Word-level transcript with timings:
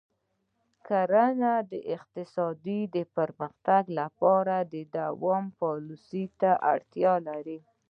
کرنه 0.87 1.53
د 1.71 1.73
اقتصادي 1.95 2.79
پراختیا 3.13 3.79
لپاره 3.99 4.55
دوامداره 4.95 5.55
پالیسۍ 5.59 6.25
ته 6.39 6.51
اړتیا 6.73 7.13
لري. 7.27 7.59